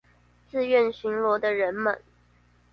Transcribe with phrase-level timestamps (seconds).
[0.49, 2.01] 自願巡邏的人們